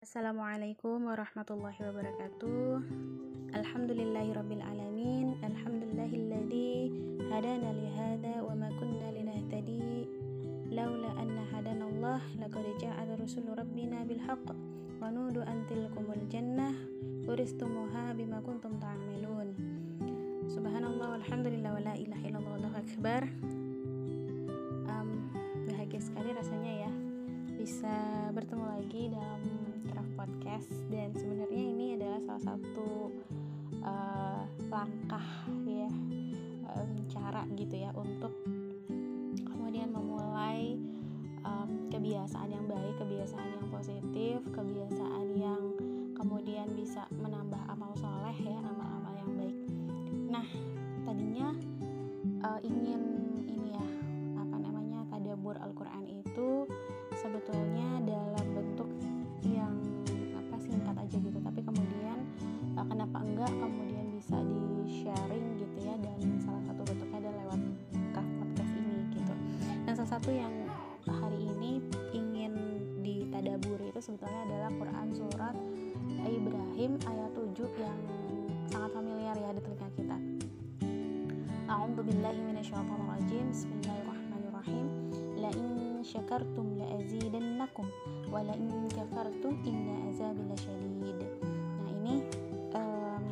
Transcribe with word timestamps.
Assalamualaikum 0.00 1.12
warahmatullahi 1.12 1.76
wabarakatuh. 1.76 2.80
Alhamdulillahirabbil 3.52 4.64
alamin. 4.64 5.36
Alhamdulillahilladzi 5.44 6.88
hadana 7.28 7.68
li 7.76 7.84
hadza 7.92 8.40
wa 8.40 8.56
ma 8.56 8.72
kunna 8.80 9.12
linahtadi. 9.12 10.08
Laula 10.72 11.12
anna 11.20 11.44
hadanallah 11.52 12.16
laqad 12.40 12.64
ja'a 12.80 13.12
rusulu 13.20 13.52
rabbina 13.52 14.00
bil 14.08 14.24
haqq 14.24 14.56
wa 15.04 15.12
nudu 15.12 15.44
an 15.44 15.68
tilkumul 15.68 16.24
jannah 16.32 16.72
uristumuha 17.28 18.16
bima 18.16 18.40
kuntum 18.40 18.80
ta'malun 18.80 19.52
Subhanallah 20.48 21.20
walhamdulillah 21.20 21.76
wa 21.76 21.84
la 21.84 21.94
ilaha 22.00 22.24
illallah 22.24 22.52
wallahu 22.56 22.80
akbar. 22.80 23.28
Bahagia 25.68 26.00
sekali 26.00 26.32
rasanya 26.32 26.88
ya 26.88 26.92
bisa 27.60 27.92
bertemu 28.32 28.64
lagi 28.64 29.12
dalam 29.12 29.59
draft 29.90 30.14
podcast 30.14 30.70
dan 30.88 31.10
sebenarnya 31.18 31.62
ini 31.74 31.86
adalah 31.98 32.20
salah 32.22 32.54
satu 32.54 33.10
uh, 33.82 34.42
langkah 34.70 35.26
ya 35.66 35.90
um, 36.70 36.90
cara 37.10 37.42
gitu 37.58 37.74
ya 37.74 37.90
untuk 37.98 38.30
kemudian 39.42 39.90
memulai 39.90 40.78
um, 41.42 41.90
kebiasaan 41.90 42.50
yang 42.54 42.66
baik, 42.70 42.94
kebiasaan 43.02 43.48
yang 43.58 43.66
positif, 43.70 44.38
kebiasaan 44.54 45.26
yang 45.34 45.62
kemudian 46.14 46.68
bisa 46.76 47.08
menambah 47.16 47.60
amal 47.66 47.90
soleh 47.98 48.36
ya 48.44 48.58
amal-amal 48.62 49.14
yang 49.18 49.32
baik. 49.34 49.56
Nah 50.30 50.46
tadinya 51.02 51.48
uh, 52.46 52.60
ingin 52.62 53.02
ini 53.48 53.74
ya 53.74 53.86
apa 54.38 54.56
namanya 54.60 55.02
tadabur 55.10 55.56
Al-Quran 55.58 56.04
itu 56.06 56.68
sebetulnya 57.18 57.89
dan 69.90 70.06
salah 70.06 70.22
satu 70.22 70.30
yang 70.30 70.54
hari 71.02 71.50
ini 71.50 71.82
ingin 72.14 72.54
ditadaburi 73.02 73.90
itu 73.90 73.98
sebetulnya 73.98 74.46
adalah 74.46 74.70
Quran 74.78 75.08
surat 75.10 75.56
Ibrahim 76.30 76.94
ayat 77.10 77.34
7 77.34 77.58
yang 77.74 77.98
sangat 78.70 78.90
familiar 78.94 79.34
ya 79.34 79.50
di 79.50 79.58
telinga 79.58 79.90
kita. 79.98 80.18
A'udzubillahi 81.66 82.38
minasyaitonirrajim. 82.38 83.50
Bismillahirrahmanirrahim. 83.50 84.86
La 85.42 85.50
in 85.58 86.06
syakartum 86.06 86.78
la 86.78 86.86
azidannakum 86.94 87.90
wa 88.30 88.46
la 88.46 88.54
in 88.54 88.86
kafartum 88.94 89.58
inna 89.66 90.14
azabi 90.14 90.54
lasyadid. 90.54 91.18
Nah, 91.82 91.90
ini 91.98 92.14
um, 92.78 93.24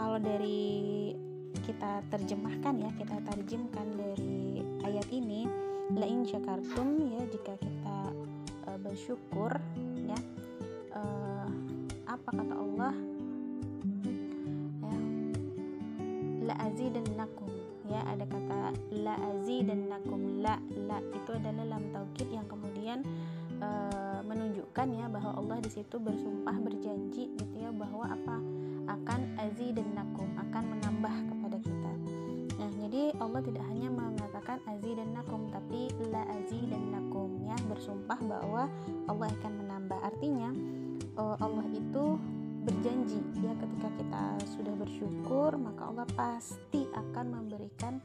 kalau 0.00 0.16
dari 0.16 1.12
kita 1.68 2.00
terjemahkan 2.08 2.72
ya, 2.80 2.88
kita 2.96 3.20
terjemahkan 3.20 3.88
dari 4.00 4.64
ayat 4.88 5.08
ini 5.12 5.44
la 5.92 6.08
in 6.08 6.24
syakartum 6.24 7.12
ya 7.12 7.22
jika 7.28 7.52
kita 7.60 7.98
uh, 8.64 8.78
bersyukur 8.80 9.52
ya. 10.08 10.18
Uh, 10.96 11.48
apa 12.08 12.28
kata 12.32 12.54
Allah? 12.56 12.94
Ya. 14.80 14.96
La 16.48 16.54
azidannakum 16.64 17.48
ya 17.88 18.00
ada 18.04 18.24
kata 18.28 18.76
la 19.00 19.16
dan 19.64 19.88
nakum 19.88 20.44
la 20.44 20.60
la 20.88 21.00
itu 21.16 21.30
adalah 21.32 21.64
lam 21.64 21.88
taukid 21.88 22.28
yang 22.28 22.44
kemudian 22.44 23.00
e, 23.56 23.68
menunjukkan 24.28 24.88
ya 24.92 25.08
bahwa 25.08 25.40
Allah 25.40 25.58
di 25.64 25.72
situ 25.72 25.96
bersumpah 25.96 26.52
berjanji 26.60 27.32
gitu 27.32 27.54
ya 27.56 27.72
bahwa 27.72 28.12
apa? 28.12 28.36
Akan 28.88 29.36
dan 29.36 29.88
nakum 29.96 30.28
akan 30.36 30.64
Allah 33.38 33.54
tidak 33.54 33.70
hanya 33.70 33.86
mengatakan 33.94 34.58
dan 34.66 35.14
nakum 35.14 35.46
tapi 35.54 35.94
la 36.10 36.26
dan 36.50 36.82
nakum 36.90 37.38
ya 37.46 37.54
bersumpah 37.70 38.18
bahwa 38.18 38.66
Allah 39.06 39.30
akan 39.30 39.52
menambah 39.62 39.94
artinya 40.02 40.50
e, 40.98 41.22
Allah 41.38 41.62
itu 41.70 42.18
berjanji 42.66 43.22
ya 43.38 43.54
ketika 43.62 43.94
kita 43.94 44.22
sudah 44.58 44.74
bersyukur 44.74 45.54
maka 45.54 45.86
Allah 45.86 46.02
pasti 46.18 46.90
akan 46.90 47.38
memberikan 47.38 48.02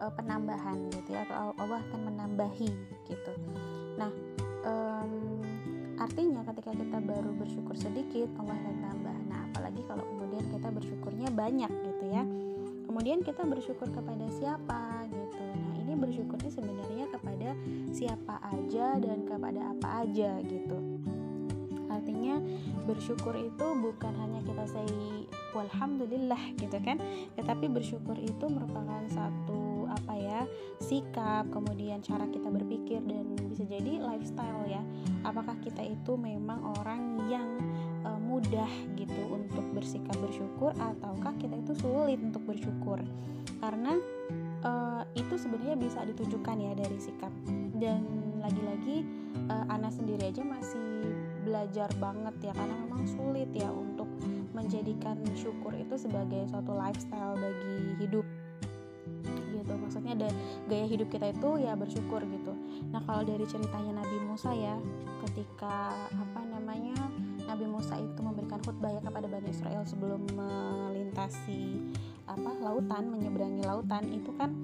uh, 0.00 0.08
penambahan 0.16 0.88
gitu 0.96 1.12
ya 1.12 1.28
atau 1.28 1.52
Allah 1.60 1.84
akan 1.84 2.00
menambahi 2.16 2.72
gitu. 3.04 3.32
Nah 4.00 4.08
um, 4.64 5.44
artinya 6.00 6.40
ketika 6.56 6.72
kita 6.72 6.98
baru 7.04 7.36
bersyukur 7.36 7.76
sedikit 7.76 8.32
Allah 8.40 8.56
akan 8.56 8.76
tambah. 8.80 9.16
Nah 9.28 9.44
apalagi 9.52 9.84
kalau 9.84 10.08
kemudian 10.08 10.48
kita 10.48 10.72
bersyukurnya 10.72 11.28
banyak 11.36 11.68
gitu 11.68 12.04
ya. 12.08 12.24
Kemudian 13.00 13.24
kita 13.24 13.48
bersyukur 13.48 13.88
kepada 13.96 14.28
siapa 14.28 15.08
gitu. 15.08 15.40
Nah 15.40 15.76
ini 15.80 15.96
bersyukurnya 15.96 16.52
sebenarnya 16.52 17.08
kepada 17.08 17.56
siapa 17.96 18.36
aja 18.44 19.00
dan 19.00 19.24
kepada 19.24 19.72
apa 19.72 20.04
aja 20.04 20.36
gitu 20.44 21.00
artinya 21.88 22.40
bersyukur 22.84 23.36
itu 23.36 23.66
bukan 23.80 24.12
hanya 24.16 24.40
kita 24.44 24.64
say 24.68 24.88
walhamdulillah 25.52 26.40
gitu 26.60 26.76
kan 26.80 27.00
tetapi 27.36 27.68
bersyukur 27.68 28.16
itu 28.16 28.46
merupakan 28.48 29.04
satu 29.08 29.84
apa 29.90 30.14
ya 30.16 30.40
sikap 30.78 31.50
kemudian 31.50 32.00
cara 32.00 32.24
kita 32.30 32.46
berpikir 32.52 33.02
dan 33.04 33.36
bisa 33.48 33.66
jadi 33.66 33.98
lifestyle 34.00 34.64
ya 34.64 34.80
apakah 35.26 35.58
kita 35.60 35.82
itu 35.82 36.14
memang 36.14 36.62
orang 36.80 37.20
yang 37.28 37.48
uh, 38.04 38.20
mudah 38.20 38.68
gitu 38.96 39.22
untuk 39.30 39.64
bersikap 39.76 40.16
bersyukur 40.20 40.72
ataukah 40.76 41.34
kita 41.36 41.56
itu 41.60 41.72
sulit 41.78 42.20
untuk 42.20 42.42
bersyukur? 42.46 43.00
Karena 43.60 43.96
uh, 44.64 45.02
itu 45.16 45.34
sebenarnya 45.36 45.76
bisa 45.76 46.04
ditunjukkan 46.04 46.56
ya 46.56 46.72
dari 46.76 46.98
sikap. 47.00 47.32
Dan 47.80 48.04
lagi-lagi 48.40 49.04
uh, 49.48 49.72
Ana 49.72 49.92
sendiri 49.92 50.32
aja 50.32 50.44
masih 50.44 51.16
belajar 51.44 51.88
banget 51.96 52.34
ya 52.44 52.52
karena 52.52 52.74
memang 52.88 53.04
sulit 53.08 53.48
ya 53.52 53.68
untuk 53.72 54.08
menjadikan 54.52 55.16
syukur 55.36 55.72
itu 55.76 55.96
sebagai 55.96 56.48
suatu 56.48 56.72
lifestyle 56.72 57.36
bagi 57.36 58.00
hidup. 58.00 58.26
Gitu 59.52 59.72
maksudnya 59.76 60.16
ada 60.16 60.28
gaya 60.68 60.86
hidup 60.88 61.08
kita 61.12 61.36
itu 61.36 61.60
ya 61.60 61.76
bersyukur 61.76 62.24
gitu. 62.24 62.52
Nah 62.92 63.00
kalau 63.04 63.22
dari 63.24 63.44
ceritanya 63.44 64.00
Nabi 64.00 64.16
Musa 64.24 64.56
ya 64.56 64.76
ketika 65.28 65.92
apa 66.08 66.40
namanya 66.48 66.79
itu 68.70 68.78
memberikan 68.78 68.78
khutbah 68.78 68.90
ya 68.94 69.00
kepada 69.02 69.26
Bani 69.26 69.48
Israel 69.50 69.82
sebelum 69.82 70.20
melintasi 70.30 71.62
apa 72.30 72.50
lautan 72.62 73.10
menyeberangi 73.10 73.66
lautan 73.66 74.04
itu 74.14 74.30
kan 74.38 74.54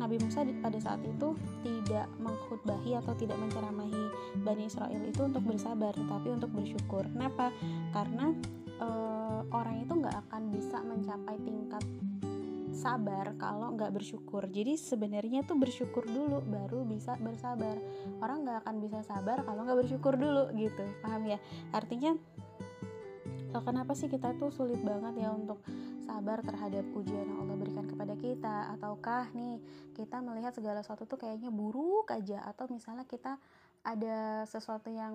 Nabi 0.00 0.16
Musa 0.16 0.48
pada 0.64 0.80
saat 0.80 1.04
itu 1.04 1.36
tidak 1.60 2.08
mengkhutbahi 2.24 2.96
atau 2.96 3.12
tidak 3.20 3.36
menceramahi 3.36 4.04
Bani 4.40 4.64
Israel 4.64 5.04
itu 5.04 5.20
untuk 5.28 5.44
bersabar 5.44 5.92
tetapi 5.92 6.28
untuk 6.32 6.48
bersyukur. 6.56 7.04
Kenapa? 7.12 7.52
Karena 7.92 8.32
e, 8.80 8.88
orang 9.52 9.84
itu 9.84 9.92
nggak 9.92 10.16
akan 10.24 10.42
bisa 10.56 10.80
mencapai 10.80 11.36
tingkat 11.44 11.84
sabar 12.72 13.36
kalau 13.36 13.76
nggak 13.76 13.92
bersyukur. 13.92 14.48
Jadi 14.48 14.80
sebenarnya 14.80 15.44
tuh 15.44 15.60
bersyukur 15.60 16.08
dulu 16.08 16.40
baru 16.48 16.88
bisa 16.88 17.20
bersabar. 17.20 17.76
Orang 18.24 18.48
nggak 18.48 18.64
akan 18.64 18.80
bisa 18.80 19.04
sabar 19.04 19.44
kalau 19.44 19.68
nggak 19.68 19.84
bersyukur 19.84 20.16
dulu 20.16 20.48
gitu 20.56 20.80
paham 21.04 21.28
ya? 21.28 21.36
Artinya 21.76 22.16
kenapa 23.58 23.98
sih 23.98 24.06
kita 24.06 24.38
tuh 24.38 24.54
sulit 24.54 24.78
banget 24.78 25.26
ya 25.26 25.34
untuk 25.34 25.58
sabar 26.06 26.38
terhadap 26.46 26.86
ujian 26.94 27.26
yang 27.26 27.42
Allah 27.42 27.58
berikan 27.58 27.90
kepada 27.90 28.14
kita. 28.14 28.70
Ataukah 28.78 29.34
nih 29.34 29.58
kita 29.98 30.22
melihat 30.22 30.54
segala 30.54 30.86
sesuatu 30.86 31.10
tuh 31.10 31.18
kayaknya 31.18 31.50
buruk 31.50 32.14
aja. 32.14 32.46
Atau 32.46 32.70
misalnya 32.70 33.02
kita 33.10 33.42
ada 33.82 34.46
sesuatu 34.46 34.86
yang 34.94 35.14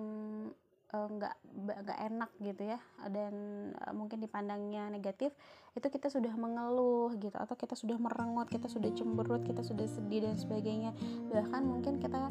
eh, 0.92 1.08
nggak 1.08 1.34
uh, 1.34 1.80
nggak 1.80 1.98
enak 2.12 2.30
gitu 2.44 2.62
ya. 2.76 2.80
Dan 3.08 3.34
uh, 3.72 3.96
mungkin 3.96 4.20
dipandangnya 4.20 4.92
negatif 4.92 5.32
itu 5.72 5.88
kita 5.88 6.12
sudah 6.12 6.36
mengeluh 6.36 7.16
gitu. 7.16 7.36
Atau 7.40 7.56
kita 7.56 7.72
sudah 7.72 7.96
merengut 7.96 8.52
kita 8.52 8.68
sudah 8.68 8.92
cemberut 8.92 9.48
kita 9.48 9.64
sudah 9.64 9.88
sedih 9.88 10.28
dan 10.28 10.36
sebagainya. 10.36 10.92
Bahkan 11.32 11.62
mungkin 11.64 11.96
kita 11.96 12.28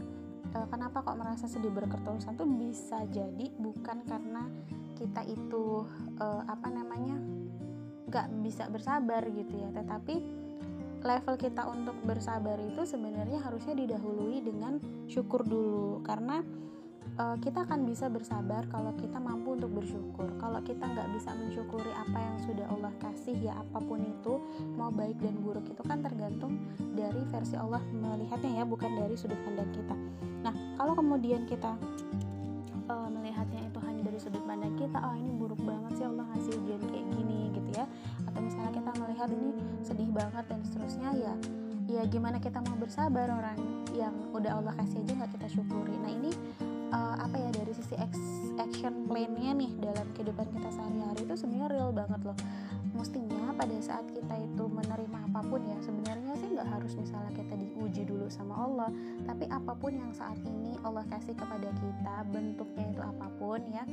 uh, 0.54 0.68
kenapa 0.70 1.02
kok 1.02 1.18
merasa 1.18 1.50
sedih 1.50 1.74
berketerusan 1.74 2.38
tuh 2.38 2.46
bisa 2.46 3.02
jadi 3.10 3.50
bukan 3.58 4.06
karena 4.06 4.46
kita 4.96 5.22
itu 5.28 5.84
uh, 6.20 6.44
apa 6.48 6.68
namanya 6.72 7.20
gak 8.10 8.32
bisa 8.42 8.72
bersabar 8.72 9.22
gitu 9.28 9.54
ya. 9.60 9.70
Tetapi 9.76 10.16
level 11.06 11.36
kita 11.38 11.70
untuk 11.70 11.94
bersabar 12.02 12.58
itu 12.64 12.82
sebenarnya 12.88 13.44
harusnya 13.46 13.78
didahului 13.78 14.42
dengan 14.42 14.82
syukur 15.06 15.46
dulu. 15.46 16.02
Karena 16.02 16.42
uh, 17.20 17.38
kita 17.40 17.64
akan 17.68 17.88
bisa 17.88 18.10
bersabar 18.12 18.68
kalau 18.68 18.92
kita 18.98 19.18
mampu 19.20 19.56
untuk 19.56 19.72
bersyukur. 19.72 20.28
Kalau 20.40 20.60
kita 20.64 20.84
nggak 20.84 21.10
bisa 21.16 21.32
mensyukuri 21.36 21.92
apa 21.96 22.18
yang 22.20 22.38
sudah 22.44 22.66
Allah 22.72 22.94
kasih 23.00 23.38
ya 23.38 23.54
apa 23.56 23.80
pun 23.84 24.02
itu 24.04 24.34
mau 24.76 24.92
baik 24.92 25.20
dan 25.22 25.36
buruk 25.42 25.66
itu 25.70 25.82
kan 25.86 26.02
tergantung 26.04 26.60
dari 26.96 27.22
versi 27.30 27.56
Allah 27.56 27.82
melihatnya 27.94 28.62
ya 28.62 28.64
bukan 28.68 28.92
dari 28.96 29.16
sudut 29.16 29.40
pandang 29.44 29.70
kita. 29.72 29.96
Nah 30.44 30.54
kalau 30.80 30.94
kemudian 30.98 31.48
kita 31.48 31.78
uh, 32.90 33.10
melihatnya 33.10 33.65
dari 34.16 34.32
sudut 34.32 34.48
pandang 34.48 34.72
kita 34.80 34.96
oh 34.96 35.12
ini 35.12 35.28
buruk 35.36 35.60
banget 35.68 36.00
sih 36.00 36.08
Allah 36.08 36.24
ngasih 36.32 36.56
ujian 36.64 36.80
kayak 36.88 37.04
gini 37.20 37.52
gitu 37.52 37.70
ya. 37.76 37.84
Atau 38.32 38.40
misalnya 38.48 38.72
kita 38.72 38.92
melihat 38.96 39.28
ini 39.28 39.50
sedih 39.84 40.10
banget 40.16 40.44
dan 40.48 40.60
seterusnya 40.64 41.10
ya 41.20 41.34
ya 41.92 42.02
gimana 42.08 42.40
kita 42.40 42.64
mau 42.64 42.80
bersabar? 42.80 43.28
Orang 43.28 43.60
yang 43.92 44.16
udah 44.32 44.56
Allah 44.56 44.72
kasih 44.80 45.04
aja 45.04 45.20
nggak 45.20 45.32
kita 45.36 45.48
syukuri. 45.60 46.00
Nah 46.00 46.16
ini 46.16 46.32
uh, 46.96 47.28
apa 47.28 47.36
ya 47.36 47.50
dari 47.60 47.76
sisi 47.76 47.92
action 48.56 49.04
plan-nya 49.04 49.52
nih 49.52 49.72
dalam 49.84 50.08
kehidupan 50.16 50.48
kita 50.48 50.70
sehari-hari 50.72 51.20
itu 51.28 51.36
sebenarnya 51.36 51.68
real 51.76 51.92
banget 51.92 52.22
loh 52.24 52.38
mestinya 52.96 53.52
pada 53.54 53.78
saat 53.84 54.08
kita 54.10 54.36
itu 54.40 54.64
menerima 54.66 55.32
apa 55.32 55.42
pun 55.46 55.62
ya 55.68 55.78
sebenarnya 55.84 56.34
sih 56.40 56.50
nggak 56.56 56.70
harus 56.72 56.96
misalnya 56.96 57.32
kita 57.36 57.56
diuji 57.60 58.08
dulu 58.08 58.32
sama 58.32 58.56
Allah 58.56 58.90
tapi 59.28 59.46
apa 59.52 59.76
pun 59.76 59.94
yang 59.94 60.12
saat 60.16 60.40
ini 60.48 60.80
Allah 60.82 61.04
kasih 61.12 61.36
kepada 61.36 61.70
kita 61.76 62.16
bentuknya 62.32 62.86
itu 62.90 63.02
apa 63.04 63.28
pun 63.36 63.60
ya 63.68 63.84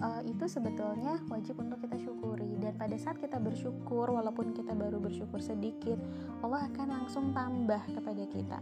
uh, 0.00 0.22
itu 0.24 0.44
sebetulnya 0.48 1.20
wajib 1.32 1.56
untuk 1.60 1.80
kita 1.80 1.96
syukuri. 2.00 2.56
Dan 2.60 2.76
pada 2.76 2.96
saat 3.00 3.20
kita 3.20 3.40
bersyukur 3.40 4.08
walaupun 4.12 4.52
kita 4.52 4.72
baru 4.76 5.00
bersyukur 5.00 5.40
sedikit 5.40 5.96
Allah 6.44 6.68
akan 6.72 6.86
langsung 7.02 7.32
tambah 7.32 7.80
kepada 7.92 8.24
kita. 8.28 8.58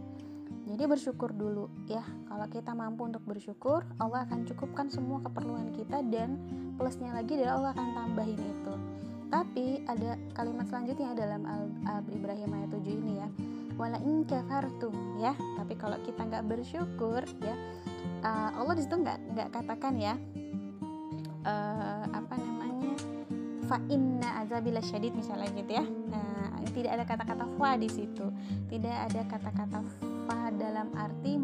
Jadi 0.65 0.83
bersyukur 0.89 1.29
dulu 1.29 1.69
ya 1.85 2.01
kalau 2.25 2.49
kita 2.49 2.73
mampu 2.73 3.05
untuk 3.05 3.21
bersyukur 3.21 3.85
Allah 4.01 4.25
akan 4.25 4.49
cukupkan 4.49 4.89
semua 4.89 5.21
keperluan 5.21 5.69
kita 5.77 6.01
dan 6.09 6.41
plusnya 6.73 7.13
lagi 7.13 7.37
adalah 7.37 7.53
Allah 7.61 7.71
akan 7.77 7.89
tambahin 7.93 8.41
itu 8.41 8.73
tapi 9.29 9.81
ada 9.89 10.17
kalimat 10.37 10.65
selanjutnya 10.69 11.17
dalam 11.17 11.41
Al, 11.45 12.03
Ibrahim 12.11 12.49
ayat 12.53 12.69
7 12.71 12.85
ini 12.85 13.13
ya. 13.19 13.27
Wala 13.75 13.99
in 14.03 14.23
kafartum 14.23 15.19
ya. 15.19 15.35
Tapi 15.35 15.75
kalau 15.75 15.99
kita 16.03 16.23
nggak 16.23 16.47
bersyukur 16.47 17.27
ya 17.43 17.55
uh, 18.23 18.49
Allah 18.55 18.73
di 18.79 18.81
situ 18.87 18.95
nggak 18.95 19.19
nggak 19.35 19.49
katakan 19.51 19.93
ya 19.99 20.15
uh, 21.43 22.05
apa 22.09 22.35
namanya 22.39 22.95
fa 23.65 23.77
inna 23.91 24.45
azabila 24.45 24.79
syadid 24.79 25.11
misalnya 25.17 25.49
gitu 25.57 25.81
ya. 25.81 25.85
Nah, 25.85 26.53
tidak 26.69 26.91
ada 27.01 27.03
kata-kata 27.07 27.45
fa 27.57 27.69
di 27.81 27.89
situ. 27.89 28.25
Tidak 28.69 28.97
ada 29.09 29.21
kata-kata 29.25 29.79
fa 30.29 30.53
dalam 30.53 30.93
arti 30.93 31.41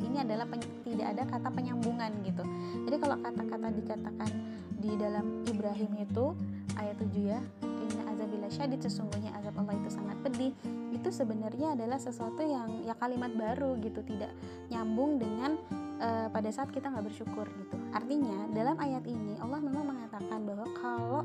ini 0.00 0.24
adalah 0.24 0.48
tidak 0.84 1.06
ada 1.12 1.22
kata 1.28 1.48
penyambungan 1.52 2.10
gitu. 2.24 2.44
Jadi 2.88 2.96
kalau 2.96 3.16
kata-kata 3.20 3.68
dikatakan 3.76 4.30
di 4.78 4.92
dalam 4.96 5.44
Ibrahim 5.44 5.92
itu 6.00 6.32
ayat 6.78 6.96
7 7.02 7.14
ya 7.18 7.40
inna 7.62 8.02
azabila 8.12 8.48
syadid 8.48 8.80
sesungguhnya 8.80 9.34
azab 9.38 9.54
Allah 9.60 9.74
itu 9.76 9.90
sangat 9.92 10.16
pedih 10.22 10.52
itu 10.94 11.08
sebenarnya 11.12 11.76
adalah 11.78 12.00
sesuatu 12.00 12.42
yang 12.42 12.82
ya 12.82 12.96
kalimat 12.96 13.30
baru 13.36 13.76
gitu 13.78 14.00
tidak 14.02 14.32
nyambung 14.72 15.20
dengan 15.20 15.54
uh, 16.00 16.26
pada 16.32 16.50
saat 16.50 16.70
kita 16.72 16.90
nggak 16.90 17.06
bersyukur 17.10 17.46
gitu. 17.46 17.76
Artinya 17.94 18.50
dalam 18.54 18.76
ayat 18.80 19.04
ini 19.06 19.36
Allah 19.38 19.60
memang 19.62 19.94
mengatakan 19.94 20.42
bahwa 20.46 20.66
kalau 20.78 21.22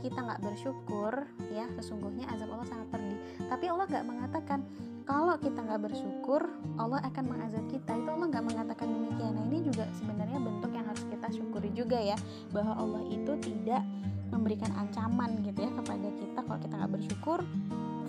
kita 0.00 0.16
nggak 0.16 0.40
bersyukur 0.40 1.12
ya 1.52 1.68
sesungguhnya 1.76 2.24
azab 2.32 2.48
Allah 2.54 2.68
sangat 2.68 2.88
pedih. 2.94 3.18
Tapi 3.48 3.64
Allah 3.68 3.86
nggak 3.88 4.06
mengatakan 4.06 4.58
kalau 5.04 5.34
kita 5.36 5.58
nggak 5.60 5.82
bersyukur 5.90 6.42
Allah 6.78 7.00
akan 7.04 7.24
mengazab 7.28 7.64
kita. 7.68 7.90
Itu 7.98 8.08
Allah 8.08 8.28
nggak 8.30 8.46
mengatakan 8.46 8.86
demikian. 8.88 9.32
Nah 9.36 9.44
ini 9.50 9.58
juga 9.66 9.84
sebenarnya 9.98 10.38
bentuk 10.38 10.70
yang 10.72 10.86
harus 10.86 11.04
kita 11.08 11.26
syukuri 11.34 11.70
juga 11.74 11.98
ya 11.98 12.16
bahwa 12.54 12.78
Allah 12.78 13.02
itu 13.10 13.32
tidak 13.42 13.82
memberikan 14.30 14.70
ancaman 14.78 15.42
gitu 15.42 15.66
ya 15.66 15.70
kepada 15.74 16.08
kita 16.16 16.38
kalau 16.46 16.58
kita 16.62 16.74
nggak 16.78 16.92
bersyukur. 16.94 17.38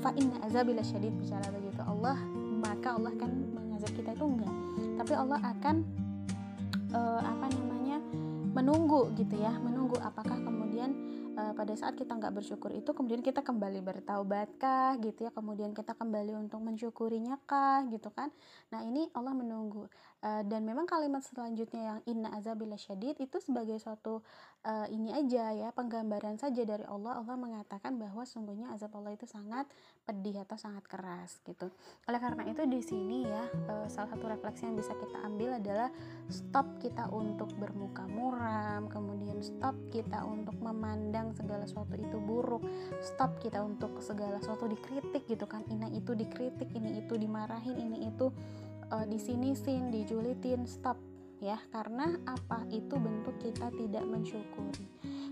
Fa 0.02 0.10
inna 0.18 0.38
azabila 0.42 0.82
syadid 0.82 1.14
bicara 1.14 1.46
begitu 1.54 1.82
Allah 1.86 2.18
maka 2.62 2.98
Allah 2.98 3.12
akan 3.14 3.32
mengazab 3.54 3.92
kita 3.94 4.14
itu 4.14 4.26
enggak. 4.26 4.54
Tapi 5.02 5.14
Allah 5.18 5.40
akan 5.42 5.76
uh, 6.94 7.22
apa 7.22 7.46
namanya 7.54 7.98
menunggu 8.52 9.10
gitu 9.18 9.36
ya 9.40 9.54
menunggu 9.62 9.98
apakah 10.04 10.38
kemudian 10.42 10.94
uh, 11.42 11.54
pada 11.58 11.74
saat 11.74 11.98
kita 11.98 12.14
nggak 12.14 12.38
bersyukur 12.38 12.70
itu 12.70 12.94
kemudian 12.94 13.26
kita 13.26 13.42
kembali 13.42 13.82
bertaubatkah 13.82 15.02
gitu 15.02 15.26
ya. 15.26 15.32
Kemudian 15.34 15.74
kita 15.74 15.98
kembali 15.98 16.38
untuk 16.38 16.62
mensyukurinya 16.62 17.42
kah 17.50 17.82
gitu 17.90 18.14
kan. 18.14 18.30
Nah 18.70 18.86
ini 18.86 19.10
Allah 19.18 19.34
menunggu. 19.34 19.90
Uh, 20.22 20.46
dan 20.46 20.62
memang 20.62 20.86
kalimat 20.86 21.26
selanjutnya 21.26 21.82
yang 21.82 22.00
inna 22.06 22.30
azabila 22.38 22.78
syadid 22.78 23.18
itu 23.18 23.42
sebagai 23.42 23.82
suatu 23.82 24.22
uh, 24.62 24.86
ini 24.94 25.10
aja 25.10 25.50
ya 25.50 25.70
penggambaran 25.74 26.38
saja 26.38 26.62
dari 26.62 26.86
Allah. 26.86 27.18
Allah 27.18 27.34
mengatakan 27.34 27.98
bahwa 27.98 28.22
sungguhnya 28.22 28.70
azab 28.70 28.94
Allah 29.02 29.18
itu 29.18 29.26
sangat 29.26 29.66
pedih 30.06 30.46
atau 30.46 30.62
sangat 30.62 30.86
keras 30.86 31.42
gitu. 31.42 31.74
Oleh 32.06 32.22
karena 32.22 32.46
itu 32.46 32.62
di 32.70 32.82
sini 32.86 33.26
ya 33.26 33.50
uh, 33.74 33.88
salah 33.90 34.14
satu 34.14 34.30
refleksi 34.30 34.70
yang 34.70 34.78
bisa 34.78 34.94
kita 34.94 35.18
ambil 35.26 35.58
adalah 35.58 35.90
stop 36.30 36.78
kita 36.78 37.10
untuk 37.10 37.50
bermuka 37.58 38.06
muram 38.06 38.86
kemudian 38.92 39.42
stop 39.42 39.74
kita 39.90 40.22
untuk 40.22 40.56
memandang 40.62 41.31
segala 41.34 41.66
sesuatu 41.66 41.96
itu 41.98 42.18
buruk 42.22 42.64
stop 43.02 43.40
kita 43.42 43.64
untuk 43.64 44.00
segala 44.04 44.38
sesuatu 44.40 44.70
dikritik 44.70 45.26
gitu 45.26 45.46
kan. 45.50 45.66
Ini 45.68 45.98
itu 45.98 46.14
dikritik 46.14 46.70
ini 46.76 47.02
itu 47.02 47.18
dimarahin 47.18 47.78
ini 47.78 48.12
itu 48.12 48.30
uh, 48.92 49.06
disinisin 49.08 49.90
dijulitin 49.90 50.70
stop 50.70 51.00
ya. 51.42 51.58
Karena 51.74 52.16
apa? 52.30 52.64
Itu 52.70 53.02
bentuk 53.02 53.40
kita 53.42 53.74
tidak 53.74 54.06
mensyukuri. 54.06 54.86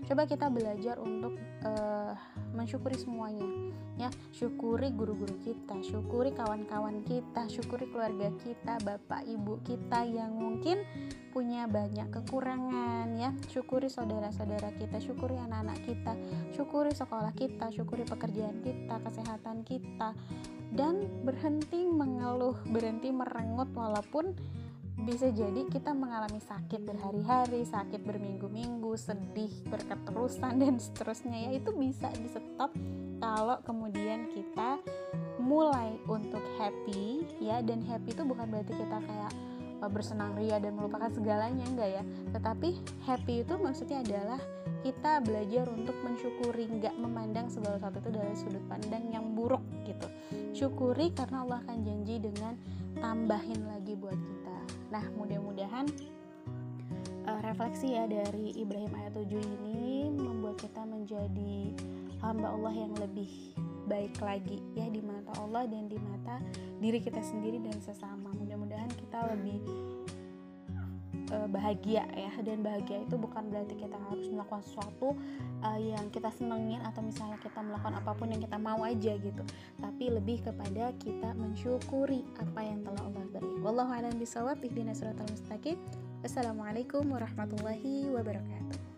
Coba 0.08 0.26
kita 0.26 0.50
belajar 0.50 0.98
untuk 0.98 1.38
uh, 1.62 2.16
mensyukuri 2.56 2.98
semuanya 2.98 3.69
ya 4.00 4.08
syukuri 4.32 4.88
guru-guru 4.96 5.36
kita 5.44 5.76
syukuri 5.84 6.32
kawan-kawan 6.32 7.04
kita 7.04 7.44
syukuri 7.52 7.84
keluarga 7.92 8.32
kita 8.40 8.80
bapak 8.80 9.28
ibu 9.28 9.60
kita 9.60 10.08
yang 10.08 10.32
mungkin 10.32 10.80
punya 11.30 11.70
banyak 11.70 12.10
kekurangan 12.10 13.14
ya. 13.14 13.30
Syukuri 13.48 13.86
saudara-saudara 13.86 14.74
kita 14.76 14.98
syukuri 14.98 15.38
anak-anak 15.38 15.78
kita 15.86 16.12
syukuri 16.52 16.90
sekolah 16.90 17.32
kita 17.38 17.70
syukuri 17.70 18.02
pekerjaan 18.02 18.58
kita 18.60 18.98
kesehatan 19.00 19.62
kita. 19.62 20.12
Dan 20.70 21.06
berhenti 21.26 21.86
mengeluh 21.86 22.54
berhenti 22.70 23.10
merengut 23.10 23.70
walaupun 23.74 24.34
bisa 25.04 25.32
jadi 25.32 25.64
kita 25.68 25.96
mengalami 25.96 26.40
sakit 26.44 26.84
berhari-hari, 26.84 27.64
sakit 27.64 28.04
berminggu-minggu, 28.04 28.92
sedih 28.98 29.50
berketerusan 29.68 30.60
dan 30.60 30.76
seterusnya 30.76 31.48
ya. 31.48 31.50
Itu 31.56 31.72
bisa 31.76 32.12
di 32.12 32.28
stop 32.28 32.72
kalau 33.20 33.60
kemudian 33.64 34.28
kita 34.32 34.80
mulai 35.40 35.96
untuk 36.08 36.42
happy 36.60 37.24
ya. 37.40 37.64
Dan 37.64 37.84
happy 37.84 38.12
itu 38.12 38.22
bukan 38.24 38.46
berarti 38.48 38.72
kita 38.76 38.98
kayak 39.00 39.32
bersenang 39.88 40.36
ria 40.36 40.60
dan 40.60 40.76
melupakan 40.76 41.08
segalanya. 41.12 41.64
Enggak 41.64 41.90
ya. 42.00 42.02
Tetapi 42.36 42.68
happy 43.08 43.44
itu 43.44 43.54
maksudnya 43.56 44.04
adalah 44.04 44.40
kita 44.80 45.20
belajar 45.20 45.68
untuk 45.68 45.92
mensyukuri 46.00 46.64
nggak 46.80 46.96
memandang 46.96 47.52
segala 47.52 47.76
sesuatu 47.76 48.00
itu 48.00 48.10
dari 48.16 48.34
sudut 48.36 48.64
pandang 48.64 49.04
yang 49.12 49.36
buruk 49.36 49.60
gitu. 49.84 50.08
Syukuri 50.56 51.12
karena 51.12 51.44
Allah 51.44 51.60
akan 51.68 51.84
janji 51.84 52.16
dengan 52.16 52.56
tambahin 52.96 53.60
lagi 53.68 53.92
buat 53.92 54.16
kita 54.16 54.39
nah 54.90 55.06
mudah-mudahan 55.14 55.86
uh, 57.26 57.40
refleksi 57.46 57.94
ya 57.94 58.10
dari 58.10 58.54
Ibrahim 58.58 58.92
ayat 58.94 59.14
7 59.14 59.30
ini 59.34 60.10
membuat 60.10 60.58
kita 60.58 60.82
menjadi 60.82 61.74
hamba 62.20 62.52
Allah 62.52 62.74
yang 62.74 62.92
lebih 62.98 63.54
baik 63.88 64.14
lagi 64.22 64.62
ya 64.78 64.86
di 64.86 65.02
mata 65.02 65.34
Allah 65.40 65.66
dan 65.66 65.90
di 65.90 65.98
mata 65.98 66.38
diri 66.78 67.02
kita 67.02 67.18
sendiri 67.18 67.58
dan 67.58 67.74
sesama. 67.82 68.30
Mudah-mudahan 68.38 68.90
kita 68.94 69.34
lebih 69.34 69.58
uh, 71.30 71.48
bahagia 71.48 72.04
ya. 72.12 72.32
Dan 72.44 72.60
bahagia 72.60 73.06
itu 73.06 73.14
bukan 73.16 73.48
berarti 73.48 73.74
kita 73.78 73.96
harus 74.10 74.26
melakukan 74.28 74.62
sesuatu 74.66 75.16
uh, 75.64 75.78
yang 75.80 76.06
kita 76.12 76.28
senengin 76.34 76.82
atau 76.84 77.00
misalnya 77.00 77.38
kita 77.40 77.62
melakukan 77.62 77.96
apa 77.96 78.12
pun 78.14 78.28
yang 78.28 78.42
kita 78.42 78.58
mau 78.58 78.82
aja 78.82 79.16
gitu. 79.16 79.42
Tapi 79.78 80.04
lebih 80.10 80.44
kepada 80.44 80.92
kita 81.00 81.32
mensyukuri 81.38 82.26
apa 82.36 82.60
yang 82.60 82.84
telah 82.84 83.02
Allah 83.06 83.24
beri. 83.30 83.52
Wallahu 83.62 83.90
a'lam 83.90 84.14
bishawab. 84.18 84.58
Ihdinas 84.60 85.00
siratal 85.00 85.30
mustaqim. 85.30 85.80
Assalamualaikum 86.20 87.08
warahmatullahi 87.08 88.12
wabarakatuh 88.12 88.89